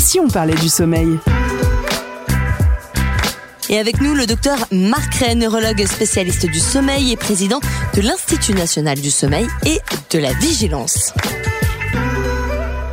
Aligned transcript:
Et 0.00 0.02
si 0.02 0.18
on 0.18 0.28
parlait 0.28 0.54
du 0.54 0.70
sommeil 0.70 1.18
et 3.68 3.78
avec 3.78 4.00
nous, 4.00 4.14
le 4.14 4.24
docteur 4.24 4.56
Marc 4.72 5.14
Ray, 5.16 5.36
neurologue 5.36 5.84
spécialiste 5.84 6.46
du 6.46 6.58
sommeil 6.58 7.12
et 7.12 7.16
président 7.16 7.60
de 7.94 8.00
l'Institut 8.00 8.54
national 8.54 8.98
du 8.98 9.10
sommeil 9.10 9.46
et 9.66 9.78
de 10.10 10.18
la 10.18 10.32
vigilance. 10.32 11.12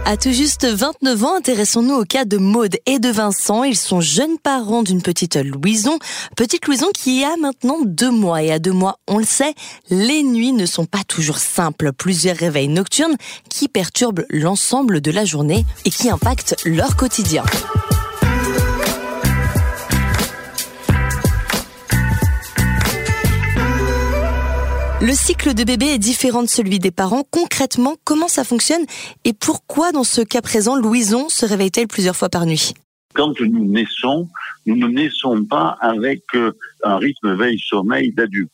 À 0.10 0.16
tout 0.16 0.32
juste 0.32 0.66
29 0.66 1.23
ans, 1.26 1.36
intéressons-nous 1.36 1.96
au 1.96 2.05
cas 2.05 2.23
de 2.23 2.38
Maude 2.38 2.78
et 2.86 2.98
de 2.98 3.10
Vincent. 3.10 3.66
Ils 3.66 3.76
sont 3.76 4.00
jeunes 4.00 4.38
parents 4.41 4.82
d'une 4.82 5.02
petite 5.02 5.36
Louison. 5.36 6.00
Petite 6.38 6.66
Louison 6.66 6.88
qui 6.94 7.26
a 7.26 7.36
maintenant 7.36 7.80
deux 7.84 8.09
mois. 8.09 8.41
Et 8.41 8.54
à 8.54 8.58
deux 8.58 8.72
mois, 8.72 9.00
on 9.09 9.18
le 9.18 9.26
sait, 9.26 9.54
les 9.90 10.23
nuits 10.23 10.54
ne 10.54 10.66
sont 10.66 10.86
pas 10.86 11.04
toujours 11.05 11.40
simples. 11.40 11.91
Plusieurs 11.91 12.38
réveils 12.38 12.70
nocturnes 12.70 13.18
qui 13.50 13.68
perturbent 13.68 14.23
l'ensemble 14.30 15.02
de 15.02 15.12
la 15.12 15.26
journée 15.26 15.66
et 15.84 15.90
qui 15.90 16.10
impactent 16.10 16.55
leur 16.64 16.95
quotidien. 16.95 17.44
Le 25.00 25.14
cycle 25.14 25.54
de 25.54 25.64
bébé 25.64 25.86
est 25.86 26.00
différent 26.00 26.42
de 26.42 26.48
celui 26.48 26.80
des 26.80 26.90
parents. 26.90 27.24
Concrètement, 27.30 27.98
comment 28.04 28.28
ça 28.28 28.44
fonctionne 28.44 28.84
et 29.26 29.34
pourquoi 29.34 29.92
dans 29.92 30.04
ce 30.04 30.22
cas 30.22 30.42
présent, 30.42 30.76
Louison 30.76 31.30
se 31.30 31.46
réveille-t-elle 31.46 31.88
plusieurs 31.88 32.16
fois 32.16 32.30
par 32.30 32.48
nuit? 32.48 32.73
Quand 33.14 33.40
nous 33.40 33.66
naissons, 33.66 34.28
nous 34.66 34.76
ne 34.76 34.88
naissons 34.88 35.46
pas 35.46 35.78
avec 35.82 36.23
euh, 36.34 36.52
un 36.84 36.98
rythme 36.98 37.36
veille-sommeil 37.36 38.12
d'adulte. 38.14 38.50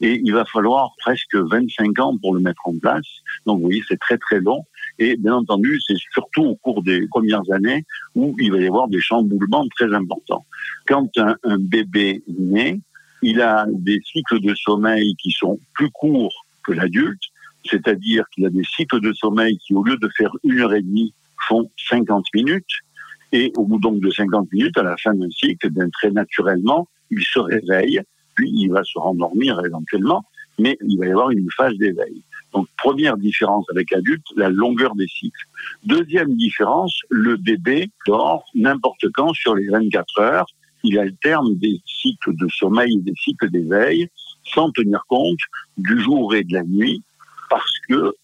Et 0.00 0.20
il 0.24 0.32
va 0.32 0.44
falloir 0.44 0.90
presque 0.98 1.36
25 1.36 2.00
ans 2.00 2.18
pour 2.20 2.34
le 2.34 2.40
mettre 2.40 2.62
en 2.64 2.76
place. 2.78 3.06
Donc 3.46 3.58
vous 3.58 3.66
voyez, 3.66 3.84
c'est 3.86 4.00
très 4.00 4.18
très 4.18 4.40
long. 4.40 4.64
Et 4.98 5.16
bien 5.16 5.34
entendu, 5.34 5.80
c'est 5.86 5.98
surtout 6.12 6.46
au 6.46 6.56
cours 6.56 6.82
des 6.82 7.06
premières 7.06 7.48
années 7.52 7.84
où 8.16 8.34
il 8.40 8.50
va 8.50 8.58
y 8.58 8.66
avoir 8.66 8.88
des 8.88 9.00
chamboulements 9.00 9.66
très 9.76 9.94
importants. 9.94 10.44
Quand 10.88 11.08
un, 11.16 11.36
un 11.44 11.58
bébé 11.58 12.24
naît, 12.26 12.80
il 13.26 13.40
a 13.40 13.66
des 13.68 14.00
cycles 14.12 14.38
de 14.40 14.54
sommeil 14.54 15.16
qui 15.16 15.32
sont 15.32 15.58
plus 15.74 15.90
courts 15.90 16.46
que 16.64 16.72
l'adulte, 16.72 17.24
c'est-à-dire 17.68 18.24
qu'il 18.30 18.46
a 18.46 18.50
des 18.50 18.62
cycles 18.62 19.00
de 19.00 19.12
sommeil 19.12 19.58
qui, 19.58 19.74
au 19.74 19.82
lieu 19.82 19.96
de 19.96 20.08
faire 20.16 20.30
une 20.44 20.60
heure 20.60 20.72
et 20.72 20.80
demie, 20.80 21.12
font 21.48 21.68
50 21.88 22.24
minutes. 22.34 22.74
Et 23.32 23.52
au 23.56 23.64
bout 23.64 23.80
donc 23.80 23.98
de 23.98 24.10
50 24.10 24.52
minutes, 24.52 24.78
à 24.78 24.84
la 24.84 24.96
fin 24.96 25.12
d'un 25.12 25.28
cycle, 25.30 25.70
bien 25.70 25.88
très 25.90 26.12
naturellement, 26.12 26.88
il 27.10 27.20
se 27.24 27.40
réveille, 27.40 28.00
puis 28.36 28.48
il 28.54 28.70
va 28.70 28.84
se 28.84 28.96
rendormir 28.96 29.60
éventuellement, 29.66 30.24
mais 30.60 30.78
il 30.86 30.96
va 30.96 31.06
y 31.06 31.10
avoir 31.10 31.30
une 31.30 31.48
phase 31.56 31.74
d'éveil. 31.78 32.22
Donc 32.52 32.68
première 32.78 33.16
différence 33.16 33.66
avec 33.72 33.90
l'adulte, 33.90 34.26
la 34.36 34.50
longueur 34.50 34.94
des 34.94 35.08
cycles. 35.08 35.46
Deuxième 35.84 36.36
différence, 36.36 37.00
le 37.10 37.36
bébé 37.36 37.90
dort 38.06 38.44
n'importe 38.54 39.10
quand 39.14 39.34
sur 39.34 39.56
les 39.56 39.66
24 39.66 40.20
heures 40.20 40.46
il 40.86 40.98
alterne 40.98 41.56
des 41.56 41.80
cycles 41.84 42.34
de 42.36 42.48
sommeil 42.48 42.96
et 42.96 43.02
des 43.02 43.14
cycles 43.16 43.50
d'éveil 43.50 44.08
sans 44.44 44.70
tenir 44.70 45.04
compte 45.08 45.40
du 45.76 46.00
jour 46.00 46.34
et 46.34 46.44
de 46.44 46.54
la 46.54 46.62
nuit 46.62 47.02
parce 47.50 47.72
que 47.88 48.14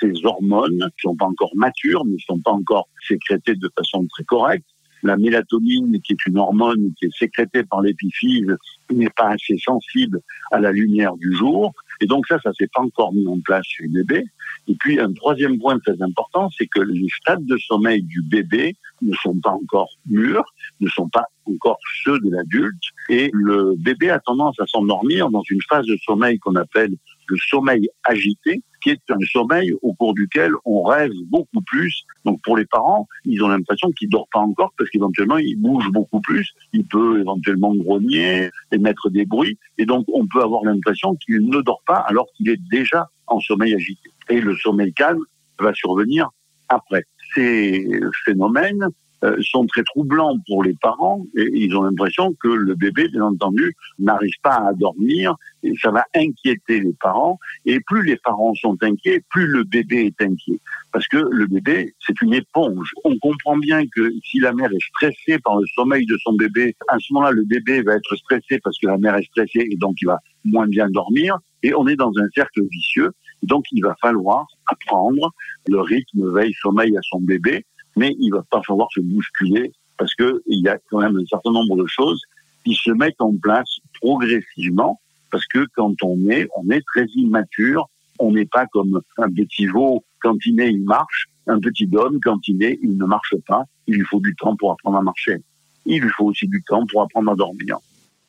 ces 0.00 0.24
hormones 0.24 0.76
ne 0.76 0.86
sont 1.00 1.16
pas 1.16 1.26
encore 1.26 1.50
matures, 1.54 2.04
ne 2.04 2.18
sont 2.18 2.40
pas 2.40 2.52
encore 2.52 2.88
sécrétées 3.06 3.56
de 3.56 3.70
façon 3.76 4.06
très 4.08 4.24
correcte. 4.24 4.66
La 5.02 5.16
mélatonine, 5.16 6.00
qui 6.02 6.12
est 6.12 6.26
une 6.26 6.38
hormone 6.38 6.92
qui 6.96 7.06
est 7.06 7.18
sécrétée 7.18 7.64
par 7.64 7.80
l'épiphyse, 7.80 8.56
n'est 8.90 9.10
pas 9.10 9.30
assez 9.30 9.58
sensible 9.58 10.20
à 10.52 10.60
la 10.60 10.70
lumière 10.70 11.16
du 11.16 11.34
jour. 11.34 11.72
Et 12.00 12.06
donc 12.06 12.26
ça, 12.28 12.38
ça 12.40 12.52
s'est 12.52 12.68
pas 12.72 12.82
encore 12.82 13.12
mis 13.12 13.26
en 13.26 13.40
place 13.40 13.66
chez 13.66 13.84
le 13.84 14.04
bébé. 14.04 14.24
Et 14.68 14.74
puis 14.76 15.00
un 15.00 15.12
troisième 15.12 15.58
point 15.58 15.78
très 15.80 16.00
important, 16.02 16.48
c'est 16.56 16.66
que 16.66 16.80
les 16.80 17.08
stades 17.20 17.44
de 17.44 17.56
sommeil 17.58 18.02
du 18.02 18.22
bébé 18.22 18.76
ne 19.00 19.14
sont 19.14 19.38
pas 19.40 19.50
encore 19.50 19.90
mûrs, 20.06 20.44
ne 20.80 20.88
sont 20.88 21.08
pas 21.08 21.26
encore 21.54 21.78
ceux 22.04 22.18
de 22.20 22.30
l'adulte. 22.30 22.82
Et 23.08 23.30
le 23.32 23.74
bébé 23.76 24.10
a 24.10 24.18
tendance 24.20 24.58
à 24.60 24.66
s'endormir 24.66 25.30
dans 25.30 25.42
une 25.50 25.60
phase 25.68 25.86
de 25.86 25.96
sommeil 26.04 26.38
qu'on 26.38 26.56
appelle 26.56 26.94
le 27.28 27.36
sommeil 27.36 27.88
agité, 28.04 28.62
qui 28.82 28.90
est 28.90 29.10
un 29.10 29.18
sommeil 29.32 29.72
au 29.82 29.94
cours 29.94 30.12
duquel 30.14 30.52
on 30.64 30.82
rêve 30.82 31.12
beaucoup 31.26 31.62
plus. 31.62 32.04
Donc 32.24 32.40
pour 32.42 32.56
les 32.56 32.66
parents, 32.66 33.08
ils 33.24 33.42
ont 33.42 33.48
l'impression 33.48 33.90
qu'ils 33.92 34.08
dorment 34.08 34.26
pas 34.32 34.40
encore 34.40 34.72
parce 34.76 34.90
qu'éventuellement 34.90 35.38
ils 35.38 35.56
bougent 35.56 35.90
beaucoup 35.90 36.20
plus. 36.20 36.52
Il 36.72 36.84
peut 36.84 37.20
éventuellement 37.20 37.74
grogner, 37.74 38.50
émettre 38.72 39.10
des 39.10 39.24
bruits, 39.24 39.58
et 39.78 39.86
donc 39.86 40.04
on 40.12 40.26
peut 40.26 40.42
avoir 40.42 40.64
l'impression 40.64 41.14
qu'il 41.16 41.48
ne 41.48 41.60
dort 41.60 41.82
pas 41.86 42.04
alors 42.08 42.26
qu'il 42.36 42.48
est 42.50 42.60
déjà 42.70 43.08
en 43.26 43.40
sommeil 43.40 43.74
agité. 43.74 44.10
Et 44.28 44.40
le 44.40 44.56
sommeil 44.56 44.92
calme 44.92 45.22
va 45.58 45.72
survenir 45.74 46.28
après. 46.68 47.04
Ces 47.34 47.86
phénomènes 48.24 48.88
euh, 49.24 49.36
sont 49.42 49.66
très 49.66 49.82
troublants 49.84 50.38
pour 50.46 50.64
les 50.64 50.74
parents 50.74 51.24
et 51.36 51.48
ils 51.52 51.76
ont 51.76 51.82
l'impression 51.82 52.34
que 52.40 52.48
le 52.48 52.74
bébé, 52.74 53.08
bien 53.08 53.22
entendu, 53.22 53.76
n'arrive 53.98 54.34
pas 54.42 54.56
à 54.56 54.72
dormir 54.72 55.34
et 55.62 55.72
ça 55.80 55.90
va 55.90 56.04
inquiéter 56.14 56.80
les 56.80 56.94
parents 57.00 57.38
et 57.64 57.78
plus 57.80 58.02
les 58.02 58.16
parents 58.16 58.54
sont 58.54 58.76
inquiets, 58.82 59.22
plus 59.30 59.46
le 59.46 59.64
bébé 59.64 60.06
est 60.06 60.22
inquiet 60.24 60.60
parce 60.92 61.08
que 61.08 61.16
le 61.16 61.46
bébé, 61.46 61.94
c'est 62.06 62.20
une 62.20 62.34
éponge. 62.34 62.92
On 63.04 63.16
comprend 63.18 63.56
bien 63.56 63.84
que 63.86 64.12
si 64.24 64.38
la 64.40 64.52
mère 64.52 64.70
est 64.72 64.86
stressée 64.88 65.38
par 65.38 65.58
le 65.58 65.66
sommeil 65.74 66.04
de 66.06 66.16
son 66.18 66.34
bébé, 66.34 66.76
à 66.88 66.98
ce 66.98 67.12
moment-là, 67.14 67.32
le 67.32 67.44
bébé 67.44 67.82
va 67.82 67.94
être 67.94 68.14
stressé 68.16 68.60
parce 68.62 68.78
que 68.78 68.86
la 68.86 68.98
mère 68.98 69.16
est 69.16 69.24
stressée 69.24 69.66
et 69.70 69.76
donc 69.76 69.96
il 70.02 70.06
va 70.06 70.18
moins 70.44 70.66
bien 70.66 70.88
dormir 70.90 71.38
et 71.62 71.74
on 71.74 71.86
est 71.86 71.96
dans 71.96 72.12
un 72.18 72.28
cercle 72.34 72.62
vicieux. 72.70 73.10
Donc 73.42 73.64
il 73.72 73.82
va 73.82 73.96
falloir 74.00 74.46
apprendre 74.66 75.32
le 75.66 75.80
rythme 75.80 76.32
veille-sommeil 76.32 76.96
à 76.96 77.00
son 77.02 77.20
bébé 77.20 77.64
mais 77.96 78.14
il 78.18 78.30
va 78.30 78.42
pas 78.50 78.62
falloir 78.66 78.88
se 78.92 79.00
bousculer 79.00 79.72
parce 79.98 80.14
que 80.14 80.42
il 80.46 80.60
y 80.60 80.68
a 80.68 80.78
quand 80.90 81.00
même 81.00 81.16
un 81.16 81.26
certain 81.26 81.52
nombre 81.52 81.76
de 81.76 81.86
choses 81.86 82.20
qui 82.64 82.74
se 82.74 82.90
mettent 82.90 83.20
en 83.20 83.36
place 83.36 83.78
progressivement 84.00 85.00
parce 85.32 85.46
que 85.46 85.66
quand 85.74 85.94
on 86.02 86.28
est, 86.28 86.46
on 86.56 86.70
est 86.70 86.82
très 86.86 87.06
immature. 87.16 87.88
On 88.18 88.30
n'est 88.30 88.46
pas 88.46 88.66
comme 88.66 89.00
un 89.18 89.32
petit 89.32 89.66
veau 89.66 90.04
quand 90.20 90.36
il 90.46 90.56
naît, 90.56 90.70
il 90.70 90.84
marche. 90.84 91.26
Un 91.48 91.58
petit 91.58 91.88
homme, 91.92 92.20
quand 92.22 92.38
il 92.46 92.58
naît, 92.58 92.78
il 92.82 92.96
ne 92.96 93.04
marche 93.06 93.34
pas. 93.48 93.64
Il 93.88 93.96
lui 93.96 94.04
faut 94.04 94.20
du 94.20 94.36
temps 94.36 94.54
pour 94.54 94.72
apprendre 94.72 94.98
à 94.98 95.02
marcher. 95.02 95.38
Il 95.86 96.02
lui 96.02 96.10
faut 96.10 96.26
aussi 96.26 96.46
du 96.46 96.62
temps 96.62 96.86
pour 96.86 97.02
apprendre 97.02 97.32
à 97.32 97.34
dormir. 97.34 97.78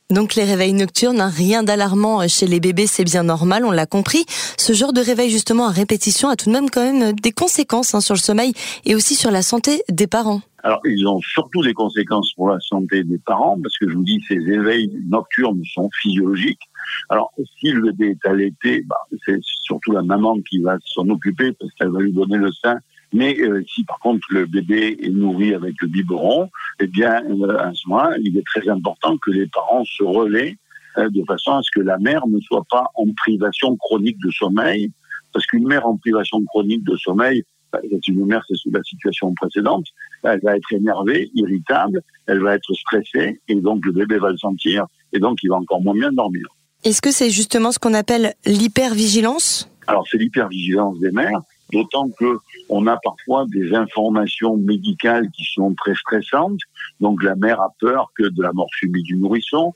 Donc 0.10 0.36
les 0.36 0.44
réveils 0.44 0.74
nocturnes, 0.74 1.22
hein, 1.22 1.30
rien 1.30 1.64
d'alarmant 1.64 2.28
chez 2.28 2.46
les 2.46 2.60
bébés, 2.60 2.88
c'est 2.88 3.04
bien 3.04 3.24
normal, 3.24 3.66
on 3.66 3.72
l'a 3.72 3.86
compris. 3.86 4.26
Ce 4.58 4.74
genre 4.74 4.94
de 4.94 5.02
réveil 5.02 5.30
justement 5.30 5.68
à 5.68 5.72
répétition 5.72 6.30
a 6.30 6.36
tout 6.36 6.50
de 6.50 6.54
même 6.54 6.70
quand 6.70 6.84
même 6.84 7.14
des 7.14 7.32
conséquences 7.32 7.96
hein, 7.96 8.02
sur 8.02 8.14
le 8.14 8.20
sommeil 8.20 8.54
et 8.86 8.96
aussi 8.96 9.16
sur 9.16 9.32
la 9.32 9.42
santé 9.42 9.82
des 9.90 10.08
parents. 10.08 10.42
Alors, 10.64 10.80
ils 10.86 11.06
ont 11.08 11.20
surtout 11.20 11.62
des 11.62 11.74
conséquences 11.74 12.32
pour 12.34 12.50
la 12.50 12.60
santé 12.62 13.04
des 13.04 13.18
parents, 13.18 13.60
parce 13.62 13.78
que 13.78 13.90
je 13.90 13.96
vous 13.96 14.04
dis, 14.04 14.24
ces 14.30 14.36
éveils 14.36 14.90
nocturnes 15.10 15.62
sont 15.74 15.90
physiologiques. 16.02 16.70
Alors, 17.10 17.34
si 17.60 17.72
le 17.72 17.92
bébé 17.92 18.12
est 18.12 18.30
allaité, 18.30 18.82
bah, 18.88 18.96
c'est 19.26 19.40
surtout 19.42 19.92
la 19.92 20.04
maman 20.04 20.38
qui 20.50 20.62
va 20.62 20.78
s'en 20.86 21.10
occuper, 21.10 21.52
parce 21.52 21.72
qu'elle 21.74 21.90
va 21.90 22.00
lui 22.00 22.14
donner 22.14 22.38
le 22.38 22.50
sein 22.54 22.78
mais 23.14 23.40
euh, 23.40 23.64
si 23.68 23.84
par 23.84 24.00
contre 24.00 24.26
le 24.32 24.46
bébé 24.46 24.98
est 25.00 25.10
nourri 25.10 25.54
avec 25.54 25.76
le 25.82 25.88
biberon, 25.88 26.50
eh 26.80 26.88
bien 26.88 27.24
euh, 27.30 27.58
à 27.60 27.72
ce 27.74 27.88
moment 27.88 28.10
il 28.20 28.38
est 28.38 28.46
très 28.46 28.68
important 28.68 29.18
que 29.18 29.32
les 29.32 29.48
parents 29.48 29.86
se 29.86 30.04
relaient 30.04 30.58
euh, 30.98 31.10
de 31.10 31.24
façon 31.26 31.54
à 31.54 31.62
ce 31.62 31.70
que 31.72 31.82
la 31.82 31.98
mère 32.00 32.28
ne 32.28 32.40
soit 32.42 32.66
pas 32.70 32.86
en 32.96 33.06
privation 33.14 33.76
chronique 33.78 34.18
de 34.24 34.32
sommeil, 34.32 34.92
parce 35.32 35.46
qu'une 35.46 35.68
mère 35.68 35.88
en 35.88 35.98
privation 35.98 36.44
chronique 36.46 36.84
de 36.84 36.96
sommeil, 36.96 37.44
bah, 37.72 37.80
c'est 37.90 38.08
une 38.08 38.26
mère, 38.26 38.44
c'est 38.48 38.56
sous 38.56 38.72
la 38.72 38.84
situation 38.84 39.34
précédente, 39.34 39.86
elle 40.24 40.40
va 40.42 40.56
être 40.56 40.72
énervée, 40.72 41.32
irritable, 41.34 42.02
elle 42.28 42.40
va 42.40 42.56
être 42.56 42.74
stressée, 42.74 43.42
et 43.48 43.56
donc 43.56 43.86
le 43.86 43.92
bébé 43.92 44.18
va 44.18 44.30
le 44.30 44.38
sentir, 44.38 44.86
et 45.12 45.20
donc 45.20 45.40
il 45.44 45.50
va 45.50 45.56
encore 45.56 45.82
moins 45.82 45.96
bien 45.96 46.12
dormir. 46.12 46.46
Est-ce 46.84 47.02
que 47.02 47.12
c'est 47.12 47.30
justement 47.30 47.72
ce 47.72 47.80
qu'on 47.80 47.94
appelle 47.94 48.34
l'hypervigilance? 48.46 49.70
Alors 49.88 50.06
c'est 50.10 50.18
l'hypervigilance 50.18 51.00
des 51.00 51.12
mères, 51.12 51.42
D'autant 51.74 52.10
que 52.20 52.38
on 52.70 52.86
a 52.86 52.98
parfois 52.98 53.46
des 53.50 53.74
informations 53.74 54.56
médicales 54.58 55.30
qui 55.32 55.44
sont 55.44 55.74
très 55.74 55.96
stressantes. 55.96 56.60
Donc 57.00 57.24
la 57.24 57.36
mère 57.36 57.60
a 57.62 57.70
peur 57.80 58.12
que 58.16 58.24
de 58.24 58.42
la 58.44 58.54
mort 58.54 58.70
subite 58.78 59.06
du 59.06 59.18
nourrisson 59.18 59.74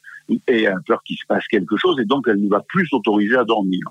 et 0.47 0.67
a 0.67 0.75
peur 0.85 1.01
qu'il 1.03 1.17
se 1.17 1.25
passe 1.27 1.47
quelque 1.47 1.75
chose 1.75 1.99
et 1.99 2.05
donc 2.05 2.27
elle 2.27 2.41
ne 2.41 2.49
va 2.49 2.61
plus 2.61 2.88
s'autoriser 2.88 3.35
à 3.35 3.44
dormir. 3.44 3.81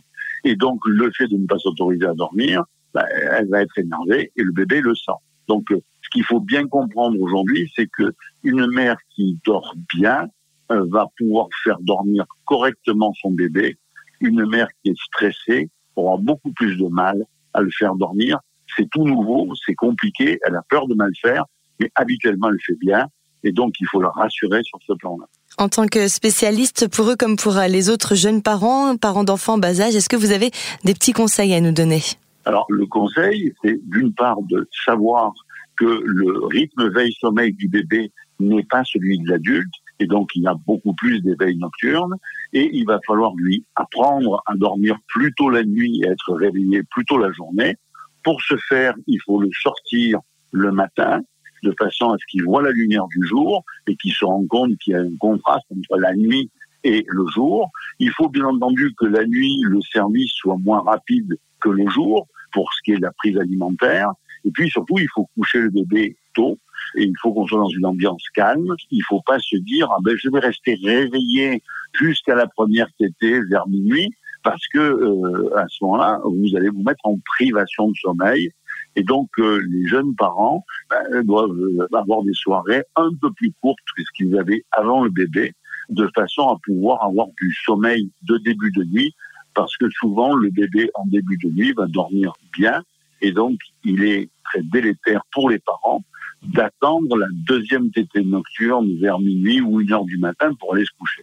Et 0.44 0.54
donc 0.54 0.80
le 0.86 1.10
fait 1.10 1.26
de 1.26 1.36
ne 1.36 1.46
pas 1.46 1.58
s'autoriser 1.58 2.06
à 2.06 2.14
dormir, 2.14 2.62
bah, 2.94 3.04
elle 3.32 3.48
va 3.48 3.62
être 3.62 3.76
énervée 3.76 4.30
et 4.36 4.42
le 4.42 4.52
bébé 4.52 4.80
le 4.80 4.94
sent. 4.94 5.18
Donc 5.48 5.72
euh, 5.72 5.80
ce 6.02 6.08
qu'il 6.10 6.24
faut 6.24 6.40
bien 6.40 6.68
comprendre 6.68 7.20
aujourd'hui, 7.20 7.70
c'est 7.74 7.88
que 7.88 8.14
une 8.44 8.66
mère 8.68 8.98
qui 9.10 9.38
dort 9.44 9.74
bien 9.94 10.28
euh, 10.70 10.86
va 10.88 11.08
pouvoir 11.18 11.48
faire 11.64 11.78
dormir 11.80 12.24
correctement 12.44 13.12
son 13.20 13.32
bébé. 13.32 13.76
Une 14.20 14.46
mère 14.46 14.68
qui 14.82 14.90
est 14.90 14.98
stressée 14.98 15.70
aura 15.96 16.16
beaucoup 16.18 16.52
plus 16.52 16.76
de 16.76 16.86
mal 16.86 17.26
à 17.56 17.62
le 17.62 17.70
faire 17.70 17.94
dormir. 17.94 18.38
C'est 18.76 18.88
tout 18.90 19.04
nouveau, 19.04 19.48
c'est 19.64 19.74
compliqué, 19.74 20.38
elle 20.46 20.54
a 20.54 20.62
peur 20.68 20.86
de 20.86 20.94
mal 20.94 21.10
faire, 21.20 21.44
mais 21.80 21.90
habituellement 21.94 22.50
elle 22.50 22.60
fait 22.64 22.78
bien. 22.78 23.08
Et 23.42 23.52
donc 23.52 23.74
il 23.80 23.86
faut 23.86 24.00
la 24.00 24.10
rassurer 24.10 24.62
sur 24.62 24.78
ce 24.86 24.92
plan-là. 24.94 25.26
En 25.58 25.68
tant 25.68 25.86
que 25.86 26.08
spécialiste, 26.08 26.88
pour 26.88 27.10
eux 27.10 27.16
comme 27.16 27.36
pour 27.36 27.54
les 27.68 27.88
autres 27.88 28.14
jeunes 28.14 28.42
parents, 28.42 28.96
parents 28.96 29.24
d'enfants 29.24 29.58
bas 29.58 29.80
âge, 29.80 29.94
est-ce 29.94 30.08
que 30.08 30.16
vous 30.16 30.32
avez 30.32 30.50
des 30.84 30.94
petits 30.94 31.12
conseils 31.12 31.54
à 31.54 31.60
nous 31.60 31.72
donner? 31.72 32.02
Alors 32.44 32.66
le 32.68 32.86
conseil, 32.86 33.52
c'est 33.62 33.78
d'une 33.84 34.12
part 34.12 34.42
de 34.42 34.68
savoir 34.84 35.32
que 35.76 36.02
le 36.04 36.46
rythme 36.46 36.88
veille-sommeil 36.90 37.52
du 37.52 37.68
bébé 37.68 38.12
n'est 38.40 38.64
pas 38.64 38.82
celui 38.84 39.18
de 39.18 39.28
l'adulte, 39.28 39.72
et 39.98 40.06
donc 40.06 40.30
il 40.34 40.42
y 40.42 40.46
a 40.46 40.54
beaucoup 40.66 40.94
plus 40.94 41.20
d'éveil 41.20 41.56
nocturne, 41.56 42.14
et 42.52 42.70
il 42.72 42.86
va 42.86 42.98
falloir 43.06 43.34
lui 43.36 43.64
apprendre 43.74 44.42
à 44.46 44.54
dormir 44.54 44.96
plus 45.08 45.32
tôt 45.34 45.50
la 45.50 45.64
nuit 45.64 46.02
et 46.02 46.08
être 46.08 46.34
réveillé 46.34 46.82
plus 46.90 47.04
tôt 47.04 47.18
la 47.18 47.32
journée. 47.32 47.76
Pour 48.22 48.40
ce 48.42 48.56
faire, 48.56 48.94
il 49.06 49.20
faut 49.24 49.40
le 49.40 49.50
sortir 49.52 50.20
le 50.52 50.72
matin, 50.72 51.20
de 51.62 51.74
façon 51.78 52.10
à 52.10 52.16
ce 52.18 52.26
qu'il 52.30 52.44
voit 52.44 52.62
la 52.62 52.70
lumière 52.70 53.06
du 53.08 53.26
jour 53.26 53.64
et 53.86 53.96
qu'il 53.96 54.12
se 54.12 54.24
rende 54.24 54.48
compte 54.48 54.76
qu'il 54.78 54.92
y 54.92 54.96
a 54.96 55.00
un 55.00 55.16
contraste 55.18 55.66
entre 55.70 55.98
la 55.98 56.14
nuit 56.14 56.50
et 56.84 57.04
le 57.08 57.26
jour. 57.28 57.70
Il 57.98 58.10
faut 58.10 58.28
bien 58.28 58.44
entendu 58.44 58.92
que 58.96 59.06
la 59.06 59.24
nuit, 59.26 59.60
le 59.62 59.80
service 59.80 60.32
soit 60.32 60.58
moins 60.58 60.80
rapide 60.80 61.38
que 61.60 61.70
le 61.70 61.88
jour 61.88 62.28
pour 62.52 62.72
ce 62.72 62.82
qui 62.84 62.92
est 62.92 62.96
de 62.96 63.02
la 63.02 63.12
prise 63.12 63.36
alimentaire. 63.38 64.10
Et 64.44 64.50
puis 64.50 64.70
surtout, 64.70 64.98
il 64.98 65.08
faut 65.12 65.28
coucher 65.36 65.58
le 65.58 65.70
bébé 65.70 66.16
tôt 66.34 66.58
et 66.94 67.04
il 67.04 67.14
faut 67.20 67.32
qu'on 67.32 67.46
soit 67.46 67.58
dans 67.58 67.68
une 67.68 67.86
ambiance 67.86 68.22
calme. 68.34 68.74
Il 68.90 68.98
ne 68.98 69.04
faut 69.04 69.22
pas 69.26 69.38
se 69.38 69.56
dire 69.56 69.88
ah 69.90 69.98
ben 70.02 70.16
je 70.16 70.28
vais 70.30 70.40
rester 70.40 70.78
réveillé 70.82 71.62
jusqu'à 71.92 72.34
la 72.34 72.46
première 72.46 72.88
tétée 72.98 73.40
vers 73.50 73.66
minuit 73.68 74.10
parce 74.42 74.66
que 74.68 74.78
euh, 74.78 75.58
à 75.58 75.66
ce 75.68 75.82
moment-là 75.84 76.20
vous 76.24 76.56
allez 76.56 76.68
vous 76.68 76.82
mettre 76.82 77.04
en 77.04 77.18
privation 77.24 77.88
de 77.88 77.96
sommeil 77.96 78.50
et 78.94 79.02
donc 79.02 79.28
euh, 79.38 79.60
les 79.68 79.86
jeunes 79.88 80.14
parents 80.14 80.64
ben, 80.90 81.22
doivent 81.22 81.50
euh, 81.50 81.88
avoir 81.94 82.22
des 82.22 82.34
soirées 82.34 82.82
un 82.96 83.10
peu 83.20 83.32
plus 83.32 83.52
courtes 83.60 83.78
que 83.96 84.02
ce 84.02 84.10
qu'ils 84.16 84.38
avaient 84.38 84.64
avant 84.72 85.02
le 85.02 85.10
bébé 85.10 85.52
de 85.88 86.08
façon 86.14 86.48
à 86.48 86.58
pouvoir 86.64 87.02
avoir 87.02 87.28
du 87.40 87.52
sommeil 87.64 88.10
de 88.22 88.38
début 88.38 88.70
de 88.72 88.84
nuit 88.84 89.14
parce 89.54 89.76
que 89.76 89.88
souvent 89.90 90.34
le 90.34 90.50
bébé 90.50 90.90
en 90.94 91.06
début 91.06 91.38
de 91.38 91.48
nuit 91.48 91.72
va 91.72 91.86
dormir 91.86 92.32
bien 92.56 92.82
et 93.22 93.32
donc 93.32 93.58
il 93.84 94.04
est 94.04 94.28
très 94.44 94.62
délétère 94.62 95.22
pour 95.32 95.50
les 95.50 95.58
parents 95.58 96.02
d'attendre 96.42 97.16
la 97.16 97.26
deuxième 97.46 97.90
tétée 97.90 98.22
nocturne 98.22 98.88
vers 99.00 99.18
minuit 99.18 99.60
ou 99.60 99.80
une 99.80 99.92
heure 99.92 100.04
du 100.04 100.18
matin 100.18 100.52
pour 100.58 100.74
aller 100.74 100.84
se 100.84 100.90
coucher. 100.98 101.22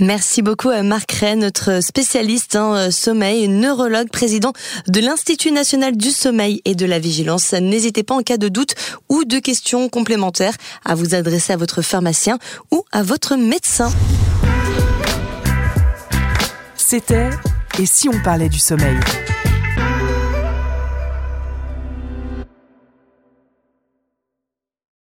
Merci 0.00 0.42
beaucoup 0.42 0.70
à 0.70 0.82
Marc 0.82 1.12
Ray, 1.12 1.36
notre 1.36 1.80
spécialiste 1.80 2.56
en 2.56 2.74
euh, 2.74 2.90
sommeil, 2.90 3.46
neurologue, 3.46 4.10
président 4.10 4.52
de 4.88 4.98
l'Institut 4.98 5.52
national 5.52 5.96
du 5.96 6.10
sommeil 6.10 6.60
et 6.64 6.74
de 6.74 6.84
la 6.84 6.98
vigilance. 6.98 7.52
N'hésitez 7.52 8.02
pas 8.02 8.16
en 8.16 8.22
cas 8.22 8.36
de 8.36 8.48
doute 8.48 8.74
ou 9.08 9.24
de 9.24 9.38
questions 9.38 9.88
complémentaires 9.88 10.54
à 10.84 10.96
vous 10.96 11.14
adresser 11.14 11.52
à 11.52 11.56
votre 11.56 11.80
pharmacien 11.80 12.38
ou 12.72 12.82
à 12.90 13.04
votre 13.04 13.36
médecin. 13.36 13.88
C'était 16.74 17.30
Et 17.78 17.86
si 17.86 18.08
on 18.08 18.20
parlait 18.22 18.48
du 18.48 18.58
sommeil? 18.58 18.98